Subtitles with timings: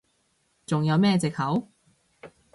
[0.65, 1.67] 仲有咩藉口？